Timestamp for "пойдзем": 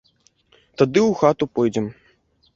1.59-1.93